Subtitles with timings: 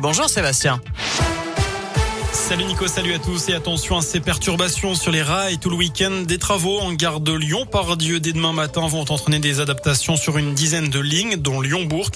[0.00, 0.80] Bonjour Sébastien.
[2.32, 5.76] Salut Nico, salut à tous et attention à ces perturbations sur les rails tout le
[5.76, 6.22] week-end.
[6.26, 10.16] Des travaux en gare de Lyon par Dieu dès demain matin vont entraîner des adaptations
[10.16, 12.10] sur une dizaine de lignes, dont Lyon-Bourg.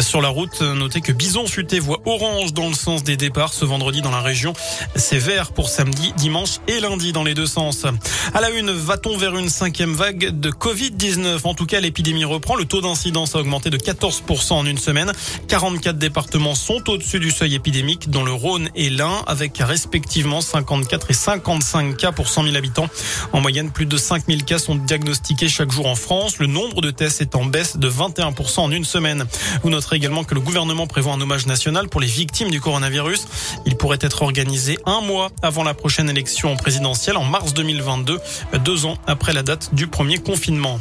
[0.00, 3.64] Sur la route, notez que Bison Futé voit orange dans le sens des départs ce
[3.64, 4.54] vendredi dans la région.
[4.96, 7.86] C'est vert pour samedi, dimanche et lundi dans les deux sens.
[8.34, 12.56] À la une, va-t-on vers une cinquième vague de Covid-19 En tout cas, l'épidémie reprend.
[12.56, 15.12] Le taux d'incidence a augmenté de 14% en une semaine.
[15.46, 21.10] 44 départements sont au-dessus du seuil épidémique, dont le Rhône et l'Ain, avec respectivement 54
[21.10, 22.88] et 55 cas pour 100 000 habitants.
[23.32, 26.38] En moyenne, plus de 5 000 cas sont diagnostiqués chaque jour en France.
[26.38, 29.26] Le nombre de tests est en baisse de 21% en une semaine.
[29.62, 33.26] Vous noterez également que le gouvernement prévoit un hommage national pour les victimes du coronavirus.
[33.66, 38.18] Il pourrait être organisé un mois avant la prochaine élection présidentielle en mars 2022,
[38.64, 40.78] deux ans après la date du premier confinement.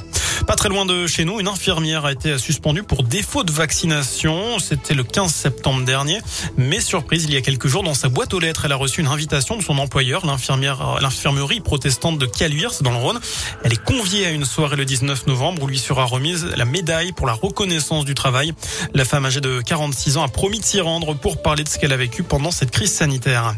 [0.47, 4.59] Pas très loin de chez nous, une infirmière a été suspendue pour défaut de vaccination.
[4.59, 6.19] C'était le 15 septembre dernier.
[6.57, 9.01] Mais surprise, il y a quelques jours, dans sa boîte aux lettres, elle a reçu
[9.01, 13.19] une invitation de son employeur, l'infirmière, l'infirmerie protestante de Caluire, dans le Rhône.
[13.63, 17.11] Elle est conviée à une soirée le 19 novembre où lui sera remise la médaille
[17.11, 18.53] pour la reconnaissance du travail.
[18.93, 21.77] La femme âgée de 46 ans a promis de s'y rendre pour parler de ce
[21.77, 23.55] qu'elle a vécu pendant cette crise sanitaire.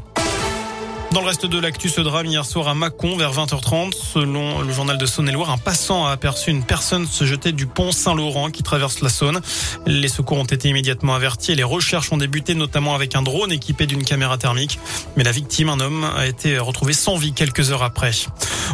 [1.12, 3.92] Dans le reste de l'actu, ce drame hier soir à Mâcon vers 20h30.
[3.94, 7.92] Selon le journal de Saône-et-Loire, un passant a aperçu une personne se jeter du pont
[7.92, 9.42] Saint-Laurent qui traverse la Saône.
[9.86, 13.52] Les secours ont été immédiatement avertis et les recherches ont débuté notamment avec un drone
[13.52, 14.80] équipé d'une caméra thermique.
[15.18, 18.12] Mais la victime, un homme, a été retrouvé sans vie quelques heures après.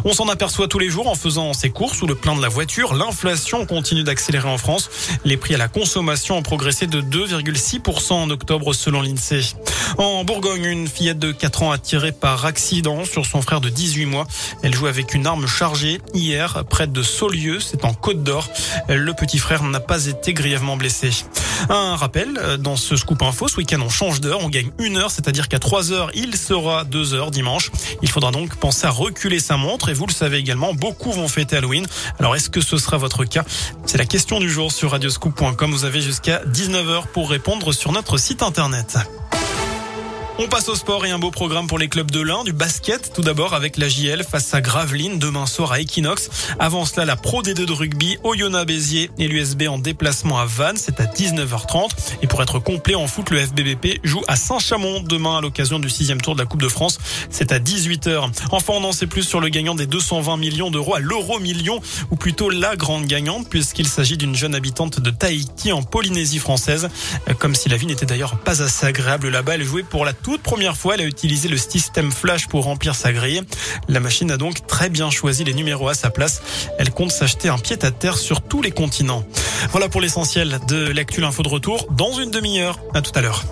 [0.04, 2.48] On s'en aperçoit tous les jours en faisant ses courses ou le plein de la
[2.48, 2.94] voiture.
[2.94, 4.90] L'inflation continue d'accélérer en France.
[5.24, 9.56] Les prix à la consommation ont progressé de 2,6% en octobre selon l'INSEE.
[9.96, 13.70] En Bourgogne, une fillette de 4 ans a tiré par accident sur son frère de
[13.70, 14.26] 18 mois.
[14.62, 18.50] Elle jouait avec une arme chargée hier près de Saulieu, c'est en Côte d'Or.
[18.90, 21.08] Le petit frère n'a pas été grièvement blessé.
[21.70, 25.10] Un rappel, dans ce scoop info, ce week-end on change d'heure, on gagne une heure,
[25.10, 27.70] c'est-à-dire qu'à 3 heures, il sera 2 heures dimanche.
[28.02, 31.28] Il faudra donc penser à reculer sa montre et vous le savez également, beaucoup vont
[31.28, 31.86] fêter Halloween.
[32.18, 33.44] Alors est-ce que ce sera votre cas?
[33.86, 35.70] C'est la question du jour sur radioscoop.com.
[35.70, 38.98] Vous avez jusqu'à 19h pour répondre sur notre site internet.
[40.40, 43.12] On passe au sport et un beau programme pour les clubs de l'Ain, du basket
[43.12, 46.30] tout d'abord avec la JL face à Gravelines demain soir à Equinox.
[46.60, 50.76] Avant cela, la Pro D2 de rugby, Oyonnax Béziers et l'USB en déplacement à Vannes,
[50.76, 51.90] c'est à 19h30.
[52.22, 55.90] Et pour être complet en foot, le FBBP joue à Saint-Chamond demain à l'occasion du
[55.90, 57.00] sixième tour de la Coupe de France,
[57.30, 58.30] c'est à 18h.
[58.52, 61.80] Enfin, on en sait plus sur le gagnant des 220 millions d'euros à l'euro million,
[62.12, 66.90] ou plutôt la grande gagnante, puisqu'il s'agit d'une jeune habitante de Tahiti en Polynésie française.
[67.40, 70.76] Comme si la vie n'était d'ailleurs pas assez agréable là-bas, elle jouait pour la première
[70.76, 73.40] fois, elle a utilisé le système flash pour remplir sa grille.
[73.88, 76.42] La machine a donc très bien choisi les numéros à sa place.
[76.78, 79.24] Elle compte s'acheter un pied à terre sur tous les continents.
[79.70, 82.78] Voilà pour l'essentiel de l'actu info de retour dans une demi-heure.
[82.92, 83.44] À tout à l'heure.